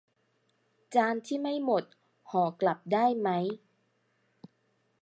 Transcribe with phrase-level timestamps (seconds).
[0.95, 1.83] จานที่ไม่หมด
[2.31, 3.29] ห่อกลับได้ไหม